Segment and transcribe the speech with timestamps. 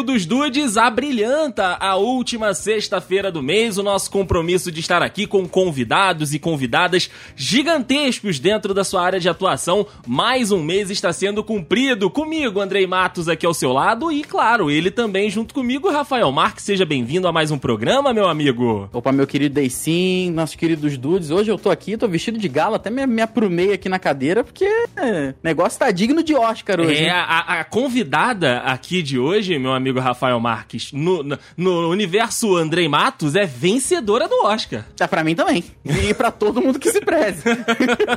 [0.00, 5.26] Trio dos Dudes abrilhanta a última sexta-feira do mês o nosso compromisso de estar aqui
[5.26, 9.86] com convidados e convidadas gigantescos dentro da sua área de atuação.
[10.06, 14.70] Mais um mês está sendo cumprido comigo, Andrei Matos, aqui ao seu lado e, claro,
[14.70, 16.64] ele também junto comigo, Rafael Marques.
[16.64, 18.88] Seja bem-vindo a mais um programa, meu amigo.
[18.92, 21.30] Opa, meu querido Deicin, nossos queridos Dudes.
[21.30, 24.42] Hoje eu tô aqui, tô vestido de gala, até me, me aprumei aqui na cadeira,
[24.42, 27.04] porque o negócio tá digno de Oscar hoje.
[27.04, 32.56] É, a, a convidada aqui de hoje, meu amigo Rafael Marques, no, no, no universo
[32.56, 34.84] Andrei Matos, é vencedora do Oscar.
[34.96, 35.64] Tá pra mim também.
[35.84, 37.42] E pra todo mundo que se preze.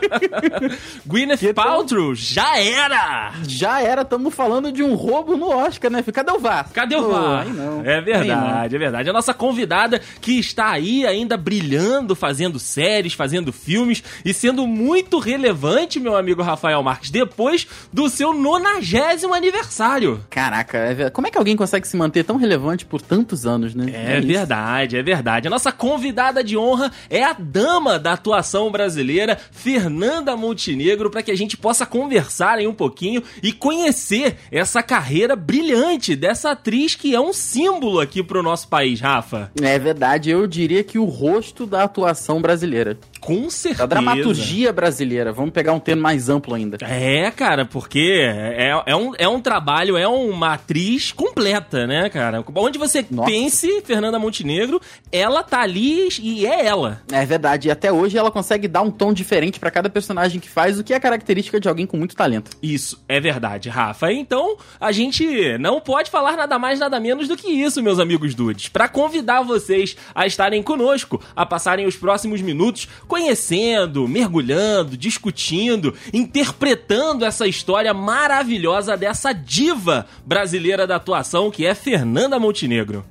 [1.06, 3.34] Gwyneth Paltrow, já era!
[3.48, 6.04] Já era, tamo falando de um roubo no Oscar, né?
[6.04, 6.70] Cadê o VAR?
[6.72, 7.46] Cadê o VAR?
[7.84, 9.10] é verdade, é verdade.
[9.10, 15.20] A nossa convidada que está aí ainda brilhando, fazendo séries, fazendo filmes e sendo muito
[15.20, 20.24] relevante, meu amigo Rafael Marques, depois do seu nonagésimo aniversário.
[20.30, 23.86] Caraca, é como é que alguém consegue se manter tão relevante por tantos anos, né?
[23.94, 25.48] É, é verdade, é verdade.
[25.48, 31.32] A nossa convidada de honra é a dama da atuação brasileira, Fernanda Montenegro, para que
[31.32, 37.16] a gente possa conversar aí um pouquinho e conhecer essa carreira brilhante dessa atriz que
[37.16, 39.50] é um símbolo aqui pro nosso país, Rafa.
[39.62, 42.98] É verdade, eu diria que o rosto da atuação brasileira.
[43.22, 43.88] Com certeza.
[43.88, 45.32] Da dramaturgia brasileira.
[45.32, 46.78] Vamos pegar um termo mais amplo ainda.
[46.82, 51.53] É, cara, porque é, é, um, é um trabalho, é uma atriz completa,
[51.88, 52.44] né, cara?
[52.56, 53.30] Onde você Nossa.
[53.30, 57.02] pense, Fernanda Montenegro, ela tá ali e é ela.
[57.12, 57.68] É verdade.
[57.68, 60.84] E até hoje ela consegue dar um tom diferente para cada personagem que faz, o
[60.84, 62.52] que é característica de alguém com muito talento.
[62.62, 64.12] Isso, é verdade, Rafa.
[64.12, 68.36] Então, a gente não pode falar nada mais, nada menos do que isso, meus amigos
[68.36, 68.70] dudes.
[68.70, 77.26] Para convidar vocês a estarem conosco, a passarem os próximos minutos conhecendo, mergulhando, discutindo, interpretando
[77.26, 83.06] essa história maravilhosa dessa diva brasileira da atuação que é Fernanda Montenegro.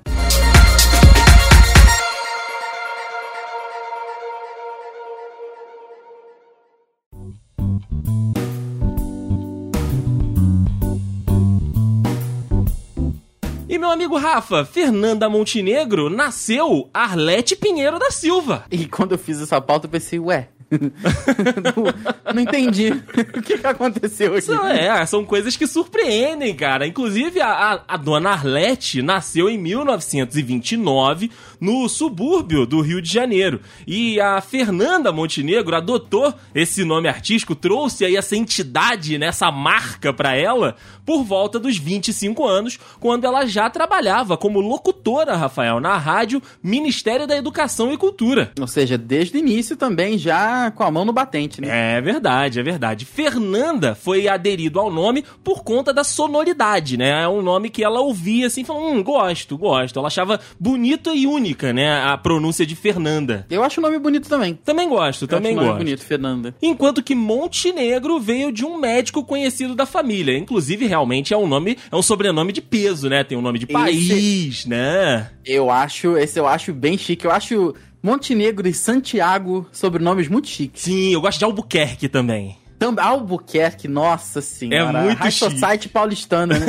[13.69, 18.65] E meu amigo Rafa, Fernanda Montenegro nasceu Arlete Pinheiro da Silva.
[18.71, 20.49] E quando eu fiz essa pauta, eu pensei, ué,
[21.63, 22.91] não, não, entendi
[23.37, 24.43] o que, que aconteceu aqui.
[24.43, 26.87] São, é, são coisas que surpreendem, cara.
[26.87, 31.31] Inclusive, a, a, a, dona Arlete nasceu em 1929
[31.63, 33.61] no subúrbio do Rio de Janeiro.
[33.87, 40.13] E a Fernanda Montenegro adotou esse nome artístico, trouxe aí essa entidade, né, essa marca
[40.13, 40.75] para ela,
[41.07, 47.29] por volta dos 25 anos, quando ela já trabalhava como locutora, Rafael, na rádio Ministério
[47.29, 48.51] da Educação e Cultura.
[48.61, 51.97] Ou seja, desde o início também já com a mão no batente, né?
[51.97, 53.05] É verdade, é verdade.
[53.05, 57.23] Fernanda foi aderido ao nome por conta da sonoridade, né?
[57.23, 59.99] É um nome que ela ouvia assim, falando, hum, gosto, gosto.
[60.01, 61.25] Ela achava bonita e
[61.73, 62.03] né?
[62.03, 63.47] A pronúncia de Fernanda.
[63.51, 64.55] Eu acho o nome bonito também.
[64.65, 65.73] Também gosto, Eu também acho gosto.
[65.73, 66.55] nome bonito, Fernanda.
[66.63, 70.37] Enquanto que Montenegro veio de um médico conhecido da família.
[70.37, 73.25] Inclusive, realmente é um nome, é um sobrenome de peso, né?
[73.25, 74.69] Tem um nome de país, esse...
[74.69, 75.31] né?
[75.45, 77.25] Eu acho, esse eu acho bem chique.
[77.25, 80.83] Eu acho Montenegro e Santiago, sobrenomes muito chiques.
[80.83, 82.57] Sim, eu gosto de Albuquerque também.
[82.99, 84.99] Albuquerque, nossa senhora.
[84.99, 85.51] É muito High chique.
[85.51, 86.67] Society paulistana, né?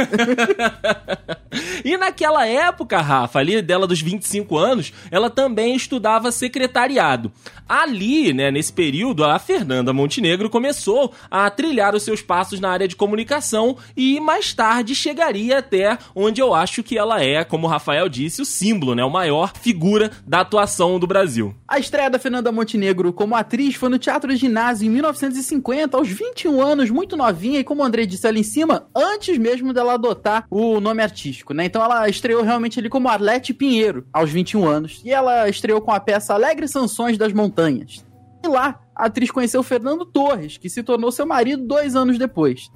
[1.84, 7.31] e naquela época, Rafa, ali dela dos 25 anos, ela também estudava secretariado.
[7.68, 12.88] Ali, né, nesse período, a Fernanda Montenegro começou a trilhar os seus passos na área
[12.88, 17.69] de comunicação e mais tarde chegaria até onde eu acho que ela é, como o
[17.69, 21.56] Rafael disse, o símbolo, né, o maior figura da atuação do Brasil.
[21.68, 26.62] A estreia da Fernanda Montenegro como atriz foi no Teatro Ginásio em 1950, aos 21
[26.62, 30.81] anos, muito novinha, e como o disse ali em cima, antes mesmo dela adotar o
[30.81, 31.64] nome artístico, né?
[31.66, 35.02] Então ela estreou realmente ali como Arlete Pinheiro, aos 21 anos.
[35.06, 38.05] E ela estreou com a peça Alegres Sanções das Montanhas.
[38.44, 42.70] E lá, a atriz conheceu Fernando Torres, que se tornou seu marido dois anos depois.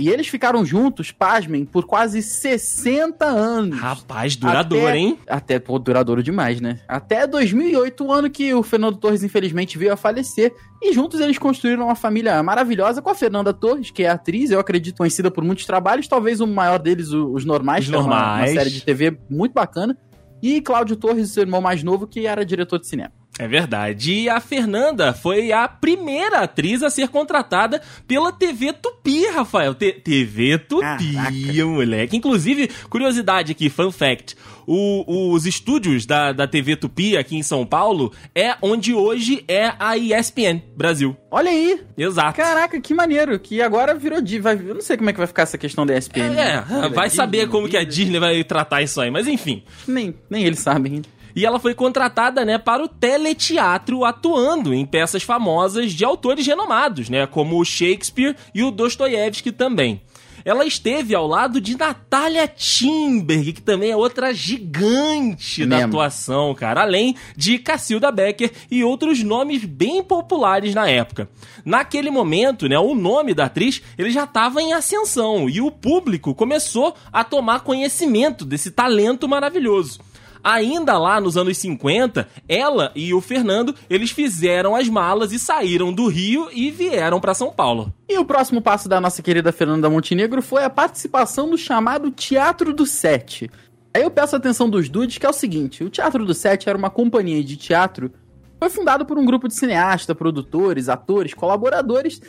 [0.00, 3.78] E eles ficaram juntos, pasmem, por quase 60 anos.
[3.78, 5.18] Rapaz, duradouro, até, hein?
[5.28, 6.80] Até, pô, duradouro demais, né?
[6.88, 10.54] Até 2008, o ano que o Fernando Torres, infelizmente, veio a falecer.
[10.82, 14.58] E juntos eles construíram uma família maravilhosa com a Fernanda Torres, que é atriz, eu
[14.58, 16.08] acredito, conhecida por muitos trabalhos.
[16.08, 18.22] Talvez o maior deles, Os Normais, Os Normais.
[18.22, 19.94] É uma, uma série de TV muito bacana.
[20.42, 23.12] E Cláudio Torres, seu irmão mais novo, que era diretor de cinema.
[23.38, 24.12] É verdade.
[24.12, 29.74] E a Fernanda foi a primeira atriz a ser contratada pela TV Tupi, Rafael.
[29.74, 31.66] T TV Tupi, Caraca.
[31.66, 32.16] moleque.
[32.16, 34.36] Inclusive, curiosidade aqui, fun fact.
[34.66, 39.72] O, os estúdios da, da TV Tupi aqui em São Paulo é onde hoje é
[39.78, 41.16] a ESPN Brasil.
[41.30, 41.80] Olha aí.
[41.96, 42.36] Exato.
[42.36, 43.38] Caraca, que maneiro.
[43.38, 45.96] Que agora virou Vai, eu não sei como é que vai ficar essa questão da
[45.96, 46.20] ESPN.
[46.20, 46.64] É, né?
[46.68, 47.70] vai Disney, saber como Disney.
[47.70, 49.10] que a Disney vai tratar isso aí.
[49.10, 49.62] Mas enfim.
[49.88, 51.02] Nem, nem eles sabem.
[51.34, 57.08] E ela foi contratada, né, para o teleteatro, atuando em peças famosas de autores renomados,
[57.08, 60.00] né, como o Shakespeare e o Dostoiévski também.
[60.44, 66.54] Ela esteve ao lado de Natalia Timberg, que também é outra gigante é da atuação,
[66.54, 71.28] cara, além de Cacilda Becker e outros nomes bem populares na época.
[71.64, 76.34] Naquele momento, né, o nome da atriz, ele já estava em ascensão e o público
[76.34, 80.00] começou a tomar conhecimento desse talento maravilhoso.
[80.42, 85.92] Ainda lá nos anos 50, ela e o Fernando, eles fizeram as malas e saíram
[85.92, 87.92] do Rio e vieram para São Paulo.
[88.08, 92.72] E o próximo passo da nossa querida Fernanda Montenegro foi a participação no chamado Teatro
[92.72, 93.50] do Sete.
[93.94, 96.68] Aí eu peço a atenção dos dudes que é o seguinte, o Teatro do Sete
[96.68, 98.12] era uma companhia de teatro
[98.60, 102.20] foi fundado por um grupo de cineastas, produtores, atores, colaboradores.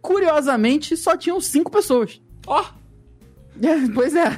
[0.00, 2.20] Curiosamente, só tinham cinco pessoas.
[2.46, 2.62] Ó!
[2.62, 2.84] Oh.
[3.62, 4.36] É, pois é.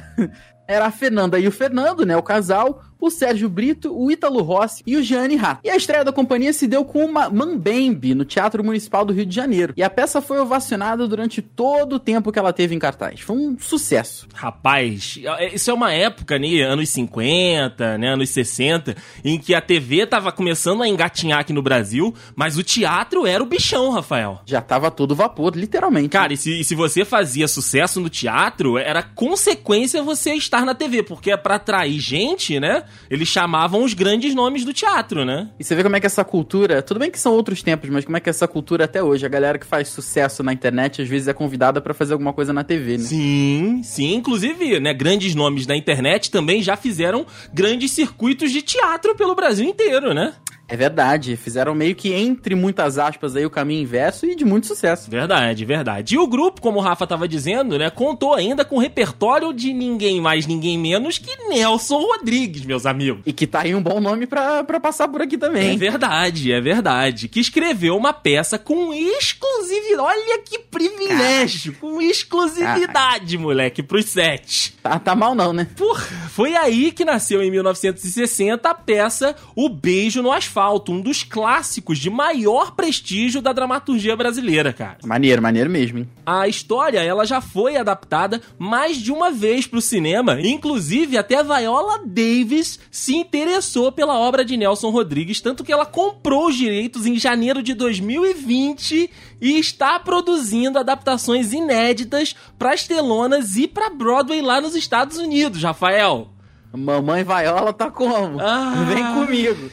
[0.67, 2.15] Era a Fernanda e o Fernando, né?
[2.15, 5.61] O casal o Sérgio Brito, o Ítalo Rossi e o Gianni Rato.
[5.63, 9.25] E a estreia da companhia se deu com uma Mambembe no Teatro Municipal do Rio
[9.25, 9.73] de Janeiro.
[9.77, 13.21] E a peça foi ovacionada durante todo o tempo que ela teve em cartaz.
[13.21, 14.27] Foi um sucesso.
[14.33, 15.19] Rapaz,
[15.53, 20.31] isso é uma época, né, anos 50, né, anos 60, em que a TV tava
[20.31, 24.41] começando a engatinhar aqui no Brasil, mas o teatro era o bichão, Rafael.
[24.45, 26.09] Já tava todo vapor, literalmente.
[26.09, 30.73] Cara, e se, e se você fazia sucesso no teatro, era consequência você estar na
[30.73, 32.83] TV, porque é pra atrair gente, né?
[33.09, 35.49] Eles chamavam os grandes nomes do teatro, né?
[35.59, 38.05] E você vê como é que essa cultura, tudo bem que são outros tempos, mas
[38.05, 41.07] como é que essa cultura até hoje, a galera que faz sucesso na internet, às
[41.07, 43.03] vezes é convidada para fazer alguma coisa na TV, né?
[43.03, 49.15] Sim, sim, inclusive, né, grandes nomes da internet também já fizeram grandes circuitos de teatro
[49.15, 50.33] pelo Brasil inteiro, né?
[50.69, 54.67] É verdade, fizeram meio que entre muitas aspas aí o caminho inverso e de muito
[54.67, 55.09] sucesso.
[55.09, 56.15] Verdade, verdade.
[56.15, 59.71] E o grupo, como o Rafa tava dizendo, né, contou ainda com o repertório de
[59.71, 63.21] ninguém mais, ninguém menos que Nelson Rodrigues, meus amigos.
[63.25, 65.75] E que tá aí um bom nome pra, pra passar por aqui também.
[65.75, 67.29] É verdade, é verdade.
[67.29, 70.01] Que escreveu uma peça com exclusividade.
[70.01, 71.73] Olha que privilégio!
[71.73, 71.79] Caraca.
[71.79, 73.39] Com exclusividade, Caraca.
[73.39, 74.73] moleque, pros sete.
[74.83, 75.67] Tá, tá mal não, né?
[75.77, 80.99] Porra, foi aí que nasceu em 1960 a peça O Beijo no Asfalto Asfalto, um
[80.99, 84.97] dos clássicos de maior prestígio da dramaturgia brasileira, cara.
[85.05, 86.09] Maneiro, maneiro mesmo, hein?
[86.25, 91.43] A história, ela já foi adaptada mais de uma vez pro cinema, inclusive até a
[91.43, 97.05] Viola Davis se interessou pela obra de Nelson Rodrigues, tanto que ela comprou os direitos
[97.05, 104.41] em janeiro de 2020 e está produzindo adaptações inéditas para as telonas e para Broadway
[104.41, 106.29] lá nos Estados Unidos, Rafael.
[106.73, 108.39] Mamãe Viola tá como?
[108.41, 108.85] Ah.
[108.87, 109.69] Vem comigo.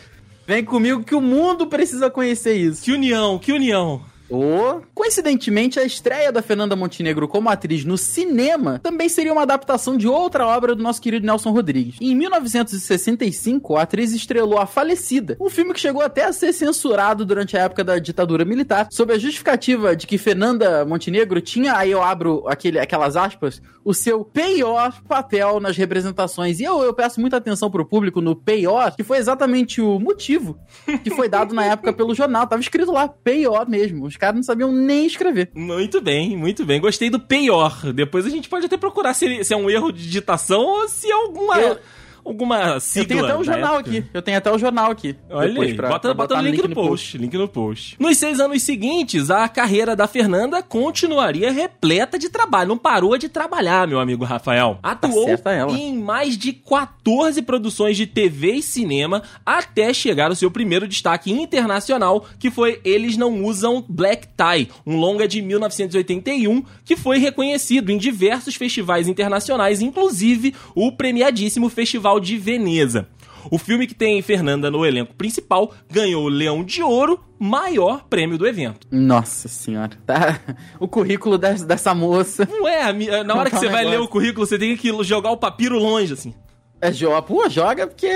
[0.46, 2.82] Vem comigo que o mundo precisa conhecer isso.
[2.82, 4.02] Que união, que união.
[4.30, 4.80] Oh.
[4.94, 10.08] Coincidentemente, a estreia da Fernanda Montenegro como atriz no cinema também seria uma adaptação de
[10.08, 11.96] outra obra do nosso querido Nelson Rodrigues.
[12.00, 17.24] Em 1965, a atriz estrelou A Falecida, um filme que chegou até a ser censurado
[17.24, 21.90] durante a época da ditadura militar, sob a justificativa de que Fernanda Montenegro tinha, aí
[21.90, 26.58] eu abro aquele, aquelas aspas, o seu pior papel nas representações.
[26.58, 30.58] E eu, eu peço muita atenção pro público no pior, que foi exatamente o motivo
[31.02, 32.46] que foi dado na época pelo jornal.
[32.46, 34.08] Tava escrito lá, pior mesmo.
[34.14, 35.50] Os caras não sabiam nem escrever.
[35.52, 36.80] Muito bem, muito bem.
[36.80, 37.92] Gostei do pior.
[37.92, 41.10] Depois a gente pode até procurar se, se é um erro de digitação ou se
[41.10, 41.60] é alguma.
[41.60, 41.80] Eu
[42.24, 43.02] alguma sigla.
[43.02, 43.90] Eu tenho até o jornal época.
[43.90, 44.04] aqui.
[44.14, 45.16] Eu tenho até o jornal aqui.
[45.30, 47.18] Olha aí, pra, bota, pra bota no link, link no, post, post.
[47.18, 47.96] Link no post.
[47.98, 52.68] Nos seis anos seguintes, a carreira da Fernanda continuaria repleta de trabalho.
[52.68, 54.78] Não parou de trabalhar, meu amigo Rafael.
[54.82, 60.36] Tá Atuou tá em mais de 14 produções de TV e cinema até chegar ao
[60.36, 66.64] seu primeiro destaque internacional, que foi Eles Não Usam Black Tie, um longa de 1981
[66.84, 73.08] que foi reconhecido em diversos festivais internacionais, inclusive o premiadíssimo Festival Festival de Veneza.
[73.50, 78.38] O filme que tem Fernanda no elenco principal ganhou o Leão de Ouro, maior prêmio
[78.38, 78.86] do evento.
[78.90, 79.90] Nossa senhora.
[80.06, 80.40] Tá.
[80.80, 82.48] O currículo dessa moça.
[82.50, 82.92] Não é,
[83.22, 86.12] na hora que você vai ler o currículo, você tem que jogar o papiro longe,
[86.14, 86.34] assim.
[86.80, 88.08] É, joga, pô, joga porque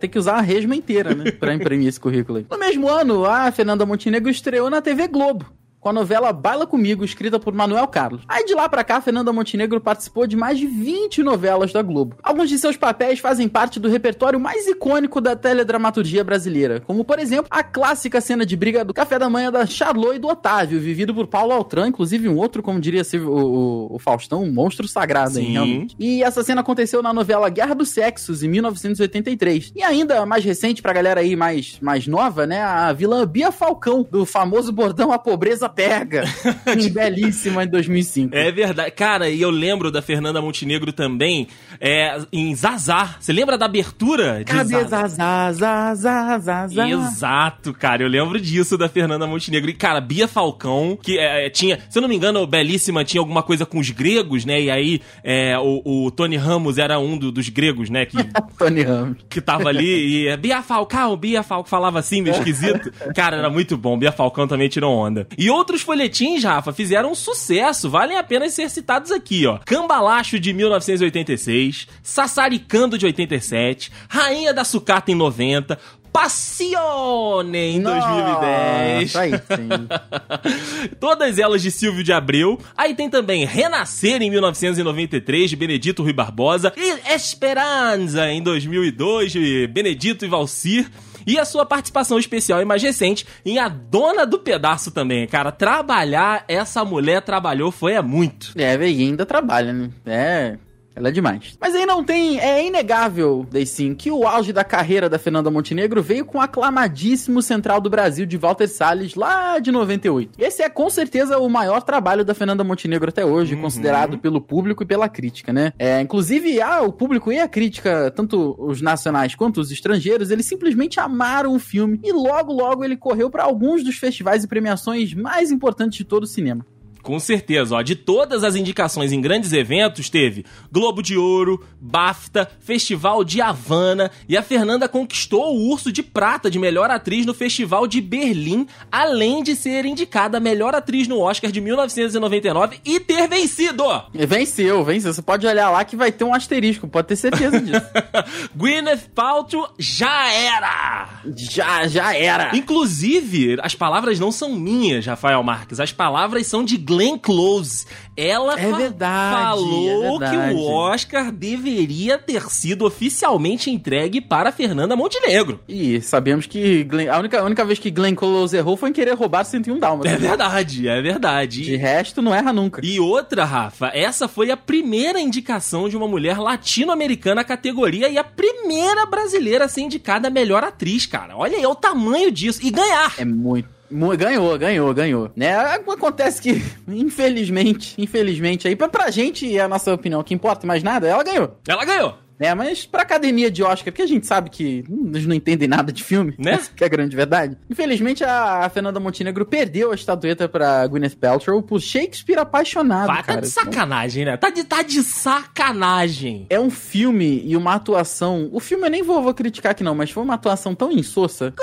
[0.00, 1.30] tem que usar a resma inteira, né?
[1.32, 2.46] pra imprimir esse currículo aí.
[2.50, 5.46] No mesmo ano, a Fernanda Montenegro estreou na TV Globo
[5.84, 8.22] com a novela Baila Comigo, escrita por Manuel Carlos.
[8.26, 12.16] Aí de lá pra cá, Fernanda Montenegro participou de mais de 20 novelas da Globo.
[12.22, 17.18] Alguns de seus papéis fazem parte do repertório mais icônico da teledramaturgia brasileira, como por
[17.18, 20.80] exemplo a clássica cena de briga do café da manhã da Charlot e do Otávio,
[20.80, 24.88] vivido por Paulo Altran, inclusive um outro, como diria o, o, o Faustão, um monstro
[24.88, 25.94] sagrado, hein, realmente.
[25.98, 29.72] E essa cena aconteceu na novela Guerra dos Sexos, em 1983.
[29.76, 34.06] E ainda mais recente, pra galera aí mais, mais nova, né, a vilã Bia Falcão,
[34.10, 36.24] do famoso bordão A Pobreza Pega,
[36.92, 38.34] belíssima em 2005.
[38.34, 38.90] É verdade.
[38.92, 41.48] Cara, e eu lembro da Fernanda Montenegro também,
[41.80, 43.16] é, em Zazar.
[43.20, 45.52] Você lembra da abertura de Cadê Zazar?
[45.52, 48.02] Zazar, Zazar, Exato, cara.
[48.02, 49.70] Eu lembro disso da Fernanda Montenegro.
[49.70, 53.42] E, cara, Bia Falcão, que é, tinha, se eu não me engano, Belíssima tinha alguma
[53.42, 54.60] coisa com os gregos, né?
[54.60, 58.06] E aí é, o, o, Tony Ramos era um do, dos gregos, né?
[58.06, 58.16] Que,
[58.58, 59.18] Tony Ramos.
[59.28, 62.92] Que tava ali e é, Bia Falcão, Bia Falcão falava assim, meio esquisito.
[63.14, 63.98] Cara, era muito bom.
[63.98, 65.26] Bia Falcão também tirou onda.
[65.36, 67.88] E outros folhetins, Rafa, fizeram um sucesso.
[67.88, 69.58] Valem a pena ser citados aqui, ó.
[69.64, 75.78] Cambalacho de 1986, Sassaricando de 87, Rainha da Sucata em 90,
[76.12, 79.16] Passione em Nossa, 2010.
[79.16, 80.92] Aí sim.
[81.00, 82.60] Todas elas de Silvio de Abreu.
[82.76, 89.66] Aí tem também Renascer em 1993 de Benedito Rui Barbosa e Esperança em 2002 de
[89.68, 90.90] Benedito e Valcir.
[91.26, 95.50] E a sua participação especial e mais recente em A Dona do Pedaço também, cara.
[95.52, 98.52] Trabalhar, essa mulher trabalhou foi é muito.
[98.56, 99.90] É, e ainda trabalha, né?
[100.06, 100.58] É,
[100.94, 101.56] ela é demais.
[101.60, 102.38] Mas aí não tem.
[102.38, 106.40] É inegável, daí sim, que o auge da carreira da Fernanda Montenegro veio com o
[106.40, 110.32] aclamadíssimo Central do Brasil de Walter Salles lá de 98.
[110.38, 113.62] Esse é com certeza o maior trabalho da Fernanda Montenegro até hoje, uhum.
[113.62, 115.72] considerado pelo público e pela crítica, né?
[115.78, 120.46] É, inclusive, ah, o público e a crítica, tanto os nacionais quanto os estrangeiros, eles
[120.46, 125.12] simplesmente amaram o filme e logo, logo ele correu para alguns dos festivais e premiações
[125.14, 126.64] mais importantes de todo o cinema.
[127.04, 127.82] Com certeza, ó.
[127.82, 134.10] De todas as indicações em grandes eventos, teve Globo de Ouro, BAFTA, Festival de Havana
[134.26, 138.66] e a Fernanda conquistou o Urso de Prata de melhor atriz no Festival de Berlim,
[138.90, 143.84] além de ser indicada melhor atriz no Oscar de 1999 e ter vencido.
[144.14, 145.12] Venceu, venceu.
[145.12, 147.86] Você pode olhar lá que vai ter um asterisco, pode ter certeza disso.
[148.56, 151.08] Gwyneth Paltrow já era.
[151.36, 152.56] Já, já era.
[152.56, 155.80] Inclusive, as palavras não são minhas, Rafael Marques.
[155.80, 157.86] As palavras são de Glenn Close.
[158.16, 164.94] Ela é verdade, falou é que o Oscar deveria ter sido oficialmente entregue para Fernanda
[164.94, 165.60] Montenegro.
[165.68, 168.92] E sabemos que Glenn, a, única, a única vez que Glenn Close errou foi em
[168.92, 170.12] querer roubar 101 Dálmatas.
[170.12, 171.62] É verdade, é verdade.
[171.62, 172.80] De resto, não erra nunca.
[172.84, 178.16] E outra, Rafa, essa foi a primeira indicação de uma mulher latino-americana à categoria e
[178.16, 181.36] a primeira brasileira a ser indicada a melhor atriz, cara.
[181.36, 182.60] Olha aí o tamanho disso.
[182.62, 183.14] E ganhar.
[183.18, 183.73] É muito
[184.16, 185.30] Ganhou, ganhou, ganhou.
[185.36, 185.54] Né?
[185.54, 190.82] Acontece que, infelizmente, infelizmente, aí pra, pra gente, é a nossa opinião que importa mais
[190.82, 191.56] nada, ela ganhou.
[191.68, 192.24] Ela ganhou.
[192.38, 195.92] É, mas pra academia de Oscar, porque a gente sabe que eles não entendem nada
[195.92, 196.60] de filme, né?
[196.74, 197.56] Que é a grande verdade.
[197.70, 203.22] Infelizmente, a, a Fernanda Montenegro perdeu a estatueta pra Gwyneth Paltrow por Shakespeare apaixonado, Vai,
[203.22, 203.40] cara.
[203.40, 204.36] Tá de sacanagem, né?
[204.36, 206.46] Tá de, tá de sacanagem.
[206.50, 208.48] É um filme e uma atuação...
[208.52, 211.54] O filme eu nem vou, vou criticar aqui não, mas foi uma atuação tão insossa.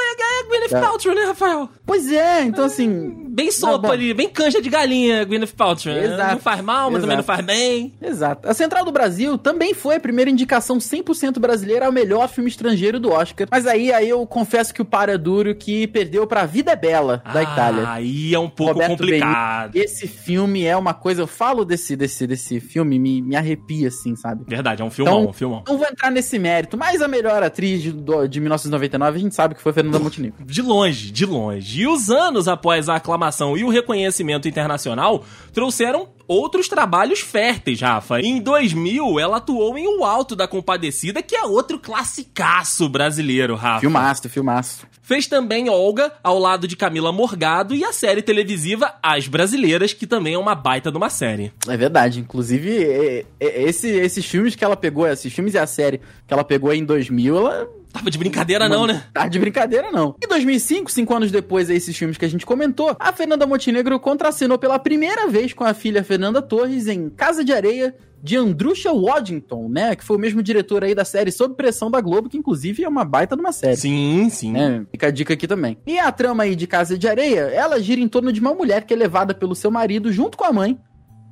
[0.52, 0.82] Gwyneth é.
[0.82, 1.70] Paltrow, né, Rafael?
[1.86, 3.21] Pois é, então assim...
[3.32, 5.94] Bem sopa tá ali, bem canja de galinha, Gwyneth Paltrow.
[5.96, 6.06] Né?
[6.06, 6.32] Exato.
[6.34, 7.02] Não faz mal, mas Exato.
[7.02, 7.94] também não faz bem.
[8.02, 8.48] Exato.
[8.48, 12.50] A Central do Brasil também foi a primeira indicação indicação 100% brasileira ao melhor filme
[12.50, 13.48] estrangeiro do Oscar.
[13.50, 16.76] Mas aí, aí eu confesso que o para é duro que perdeu pra Vida é
[16.76, 17.90] Bela, da ah, Itália.
[17.90, 19.72] Aí é um pouco Roberto complicado.
[19.72, 19.86] Benito.
[19.86, 24.16] Esse filme é uma coisa, eu falo desse, desse, desse filme, me, me arrepia, assim,
[24.16, 24.44] sabe?
[24.48, 25.64] Verdade, é um filmão, então, um filmão.
[25.68, 29.56] Não vou entrar nesse mérito, mas a melhor atriz de, de 1999, a gente sabe
[29.56, 30.44] que foi Fernanda Montenegro.
[30.46, 31.82] De longe, de longe.
[31.82, 33.21] E os anos após a aclamação
[33.58, 35.24] e o reconhecimento internacional
[35.54, 38.22] trouxeram outros trabalhos férteis, Rafa.
[38.22, 43.82] Em 2000, ela atuou em O Alto da Compadecida, que é outro classicaço brasileiro, Rafa.
[43.82, 44.88] Filmaço, filmaço.
[45.02, 50.08] Fez também Olga, ao lado de Camila Morgado, e a série televisiva As Brasileiras, que
[50.08, 51.52] também é uma baita de uma série.
[51.68, 52.22] É verdade.
[52.22, 56.34] Inclusive, é, é, esse, esses filmes que ela pegou, esses filmes e a série que
[56.34, 59.04] ela pegou em 2000, ela Tava de brincadeira não, né?
[59.14, 60.16] Tava de brincadeira não.
[60.24, 64.58] Em 2005, cinco anos depois desses filmes que a gente comentou, a Fernanda Montenegro contracenou
[64.58, 67.94] pela primeira vez com a filha Fernanda Torres em Casa de Areia,
[68.24, 69.96] de Andrusha Waddington, né?
[69.96, 72.88] Que foi o mesmo diretor aí da série Sob Pressão da Globo, que inclusive é
[72.88, 73.76] uma baita de uma série.
[73.76, 74.56] Sim, sim.
[74.56, 75.78] É, fica a dica aqui também.
[75.86, 78.86] E a trama aí de Casa de Areia, ela gira em torno de uma mulher
[78.86, 80.80] que é levada pelo seu marido junto com a mãe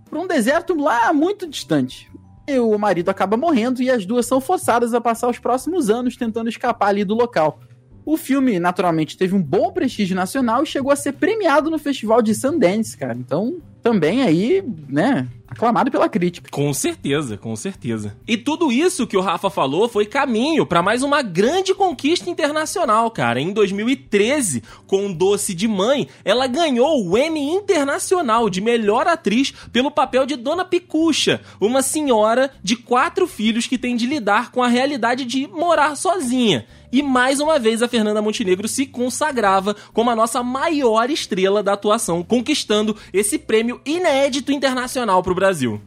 [0.09, 2.09] para um deserto lá muito distante
[2.57, 6.49] o marido acaba morrendo e as duas são forçadas a passar os próximos anos tentando
[6.49, 7.59] escapar ali do local.
[8.05, 12.21] O filme, naturalmente, teve um bom prestígio nacional e chegou a ser premiado no Festival
[12.21, 13.15] de Sundance, cara.
[13.15, 16.49] Então, também aí, né, aclamado pela crítica.
[16.51, 18.15] Com certeza, com certeza.
[18.27, 23.09] E tudo isso que o Rafa falou foi caminho para mais uma grande conquista internacional,
[23.09, 23.41] cara.
[23.41, 29.91] Em 2013, com Doce de Mãe, ela ganhou o Emmy Internacional de Melhor Atriz pelo
[29.91, 34.67] papel de Dona Picucha, uma senhora de quatro filhos que tem de lidar com a
[34.67, 36.65] realidade de morar sozinha.
[36.91, 41.73] E mais uma vez a Fernanda Montenegro se consagrava como a nossa maior estrela da
[41.73, 45.81] atuação, conquistando esse prêmio inédito internacional pro Brasil.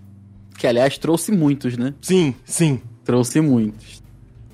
[0.57, 1.93] Que, aliás, trouxe muitos, né?
[2.01, 2.81] Sim, sim.
[3.05, 4.03] Trouxe muitos.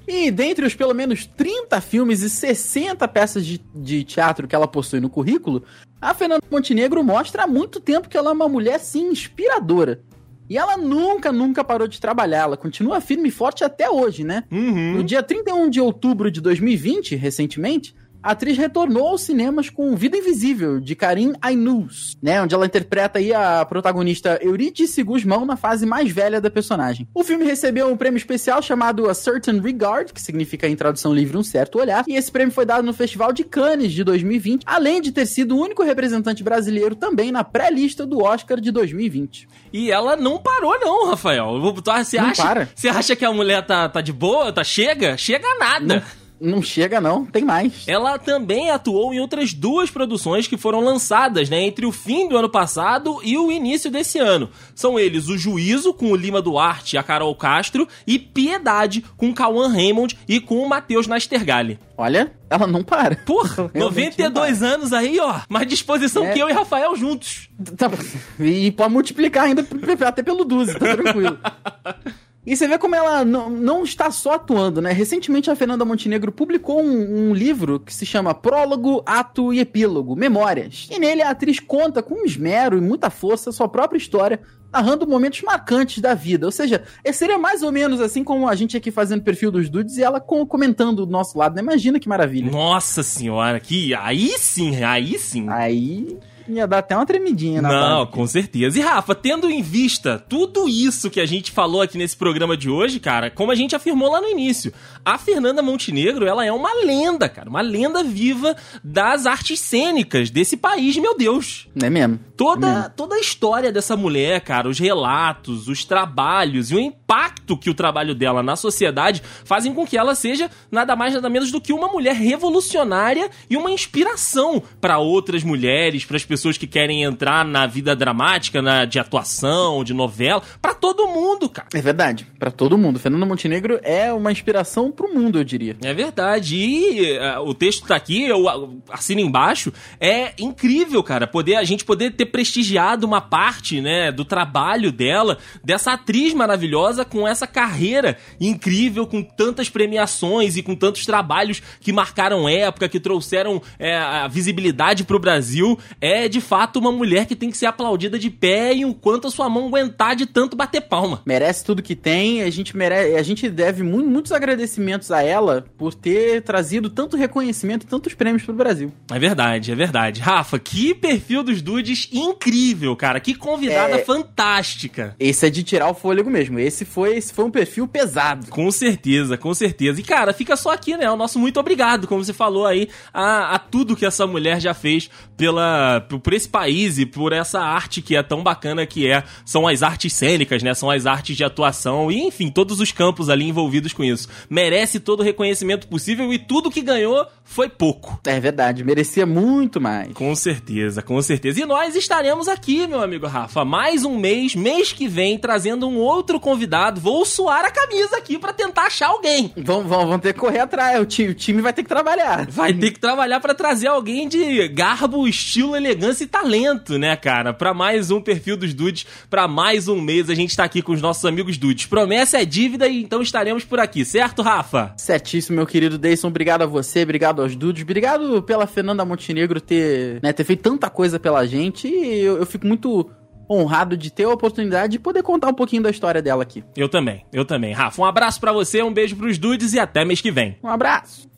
[0.07, 4.67] E dentre os pelo menos 30 filmes e 60 peças de, de teatro que ela
[4.67, 5.63] possui no currículo,
[6.01, 10.01] a Fernanda Montenegro mostra há muito tempo que ela é uma mulher, sim, inspiradora.
[10.49, 12.45] E ela nunca, nunca parou de trabalhar.
[12.45, 14.45] Ela continua firme e forte até hoje, né?
[14.51, 14.95] Uhum.
[14.95, 17.95] No dia 31 de outubro de 2020, recentemente,
[18.29, 22.43] a atriz retornou aos cinemas com Vida Invisível, de Karim Ainous, né?
[22.43, 27.09] Onde ela interpreta aí a protagonista Eurídice Guzmão na fase mais velha da personagem.
[27.15, 31.39] O filme recebeu um prêmio especial chamado A Certain Regard, que significa em tradução livre
[31.39, 35.01] um certo olhar, e esse prêmio foi dado no Festival de Cannes de 2020, além
[35.01, 39.49] de ter sido o único representante brasileiro também na pré-lista do Oscar de 2020.
[39.73, 41.59] E ela não parou, não, Rafael.
[41.83, 42.69] Você acha, para.
[42.75, 44.53] Você acha que a mulher tá, tá de boa?
[44.53, 45.17] Tá chega?
[45.17, 45.95] Chega nada.
[45.95, 46.28] Não
[46.63, 47.85] chega não, tem mais.
[47.87, 52.37] Ela também atuou em outras duas produções que foram lançadas, né, entre o fim do
[52.37, 54.49] ano passado e o início desse ano.
[54.75, 59.31] São eles O Juízo, com o Lima Duarte e a Carol Castro, e Piedade, com
[59.31, 61.79] o Cauã Raymond e com o Matheus Nastergalli.
[61.97, 63.17] Olha, ela não para.
[63.17, 66.33] Porra, Realmente não 92 anos aí, ó, mais disposição É.
[66.33, 67.49] que eu e Rafael juntos.
[67.77, 67.91] Tá-
[68.39, 69.67] E pode multiplicar ainda
[70.07, 71.37] até pelo 12, tá tranquilo.
[72.51, 74.91] E você vê como ela não, não está só atuando, né?
[74.91, 80.17] Recentemente a Fernanda Montenegro publicou um, um livro que se chama Prólogo, Ato e Epílogo,
[80.17, 80.89] Memórias.
[80.91, 84.41] E nele a atriz conta com esmero e muita força sua própria história,
[84.73, 86.47] narrando momentos marcantes da vida.
[86.47, 89.69] Ou seja, é- seria mais ou menos assim como a gente aqui fazendo perfil dos
[89.69, 91.61] dudes e ela com- comentando do nosso lado, né?
[91.61, 92.51] Imagina que maravilha.
[92.51, 95.47] Nossa senhora, que aí sim, aí sim.
[95.51, 96.17] Aí
[96.49, 98.13] ia dar até uma tremidinha na Não, barriga.
[98.13, 98.79] com certeza.
[98.79, 102.71] E Rafa, tendo em vista tudo isso que a gente falou aqui nesse programa de
[102.71, 104.73] hoje, cara, como a gente afirmou lá no início,
[105.05, 110.57] a Fernanda Montenegro, ela é uma lenda, cara, uma lenda viva das artes cênicas desse
[110.57, 111.69] país, meu Deus.
[111.75, 112.21] Não é mesmo?
[112.39, 117.69] Toda, toda a história dessa mulher, cara, os relatos, os trabalhos e o impacto que
[117.69, 121.61] o trabalho dela na sociedade fazem com que ela seja nada mais nada menos do
[121.61, 127.03] que uma mulher revolucionária e uma inspiração para outras mulheres, para as pessoas que querem
[127.03, 131.67] entrar na vida dramática, na de atuação, de novela, para todo mundo, cara.
[131.75, 133.01] É verdade, pra todo mundo.
[133.01, 135.77] Fernanda Montenegro é uma inspiração pro mundo, eu diria.
[135.83, 136.55] É verdade.
[136.55, 138.45] E eh, o texto tá aqui, eu
[138.91, 139.73] assino embaixo.
[139.99, 145.39] É incrível, cara, poder a gente poder ter prestigiado uma parte, né, do trabalho dela,
[145.65, 151.93] dessa atriz maravilhosa com essa carreira incrível, com tantas premiações e com tantos trabalhos que
[151.93, 155.79] marcaram época, que trouxeram eh, a visibilidade pro Brasil.
[156.01, 159.31] É de fato uma mulher que tem que ser aplaudida de pé e enquanto a
[159.31, 161.23] sua mão aguentar de tanto bater palma.
[161.27, 165.65] Merece tudo que tem, a gente merece, a gente deve mu- muitos agradecimentos a ela
[165.77, 168.93] por ter trazido tanto reconhecimento e tantos prêmios pro Brasil.
[169.13, 170.21] É verdade, é verdade.
[170.21, 173.21] Rafa, que perfil dos dudes incrível, cara.
[173.21, 174.05] Que convidada É.
[174.05, 175.15] fantástica.
[175.19, 176.59] Esse é de tirar o fôlego mesmo.
[176.59, 178.47] Esse foi, esse foi um perfil pesado.
[178.51, 180.01] Com certeza, com certeza.
[180.01, 181.11] E, cara, fica só aqui, né?
[181.11, 184.75] O nosso muito obrigado, como você falou aí, a, a tudo que essa mulher já
[184.75, 189.11] fez pela, por, por esse país e por essa arte que é tão bacana que
[189.11, 189.23] é.
[189.45, 190.75] São as artes cênicas, né?
[190.75, 194.29] São as artes de atuação e, enfim, todos os campos ali envolvidos com isso.
[194.49, 198.21] Merece todo o reconhecimento possível e tudo que ganhou foi pouco.
[198.27, 200.13] É verdade, merecia muito mais.
[200.13, 201.61] Com certeza, com certeza.
[201.61, 205.99] E nós estaremos aqui, meu amigo Rafa, mais um mês, mês que vem, trazendo um
[205.99, 207.03] outro convidado.
[207.03, 209.53] Vou suar a camisa aqui pra tentar achar alguém.
[209.55, 212.47] Vão, vão, vão ter que correr atrás, o time, o time vai ter que trabalhar.
[212.51, 217.53] Vai ter que trabalhar pra trazer alguém de garbo, estilo, elegância e talento, né, cara?
[217.53, 220.93] Pra mais um perfil dos dudes, pra mais um mês a gente tá aqui com
[220.93, 221.85] os nossos amigos dudes.
[221.85, 224.95] Promessa é dívida e então estaremos por aqui, certo, Rafa?
[224.97, 226.29] Certíssimo, meu querido Deison.
[226.29, 230.89] Obrigado a você, obrigado aos dudes, obrigado pela Fernanda Montenegro ter, né, ter feito tanta
[230.89, 231.98] coisa pela gente.
[232.07, 233.11] Eu, eu fico muito
[233.51, 236.63] honrado de ter a oportunidade de poder contar um pouquinho da história dela aqui.
[236.77, 237.73] Eu também, eu também.
[237.73, 240.59] Rafa, um abraço pra você, um beijo pros dudes e até mês que vem.
[240.63, 241.29] Um abraço!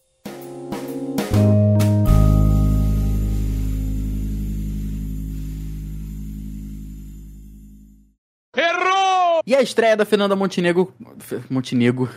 [9.46, 10.94] E a estreia da Fernanda Montenegro.
[11.48, 12.08] Montenegro.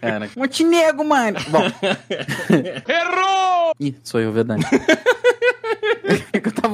[0.00, 1.38] Cara, Montenegro, mano.
[1.48, 1.62] Bom.
[2.86, 3.72] Errou!
[3.80, 4.62] Ih, sou eu, verdade.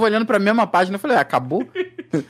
[0.06, 1.62] olhando pra mesma página e falei, ah, acabou?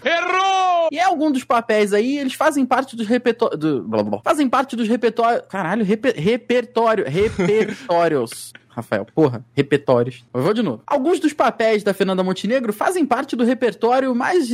[0.04, 0.88] Errou!
[0.92, 3.58] E algum dos papéis aí, eles fazem parte dos repertórios.
[3.58, 4.20] Do...
[4.24, 5.42] Fazem parte dos repertórios.
[5.48, 6.14] Caralho, reper...
[6.16, 7.04] repertório.
[7.08, 8.52] Repertórios.
[8.76, 9.06] Rafael.
[9.14, 10.22] Porra, repertórios.
[10.34, 10.82] Eu vou de novo.
[10.86, 14.50] Alguns dos papéis da Fernanda Montenegro fazem parte do repertório mais.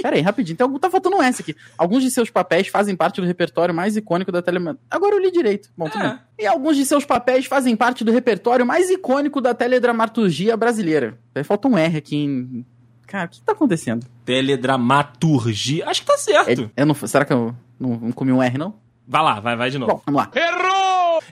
[0.00, 0.56] Pera aí, rapidinho.
[0.56, 0.78] Tem algum...
[0.78, 1.54] Tá faltando um S aqui.
[1.76, 4.78] Alguns de seus papéis fazem parte do repertório mais icônico da telenovela.
[4.90, 5.68] Agora eu li direito.
[5.76, 6.08] Bom, tudo é.
[6.08, 6.18] bem.
[6.38, 11.18] E alguns de seus papéis fazem parte do repertório mais icônico da teledramaturgia brasileira.
[11.44, 12.64] Falta um R aqui em.
[13.06, 14.06] Cara, o que tá acontecendo?
[14.24, 15.86] Teledramaturgia.
[15.88, 16.70] Acho que tá certo.
[16.74, 18.74] É, eu não, será que eu não, não comi um R, não?
[19.06, 19.92] Vai lá, vai, vai de novo.
[19.92, 20.30] Bom, vamos lá.
[20.34, 20.65] Errou!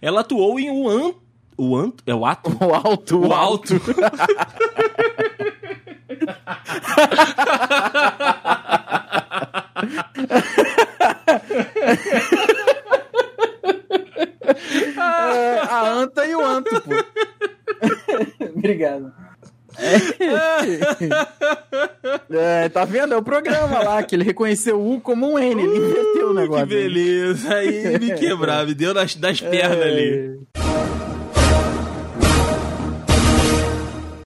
[0.04, 1.14] Ela atuou em o An...
[1.56, 1.90] O An...
[2.06, 2.50] É o Ato?
[2.62, 3.26] O alto.
[3.26, 3.74] O Alto.
[14.96, 16.90] É, a anta e o anto, pô.
[18.56, 19.12] Obrigado.
[22.30, 23.14] É, tá vendo?
[23.14, 26.34] É o programa lá, que ele reconheceu o U como um N, ele inverteu o
[26.34, 26.64] negócio.
[26.64, 27.54] Uh, Que beleza.
[27.54, 30.40] Aí me quebrar, me deu nas, nas pernas ali.
[30.58, 30.93] É.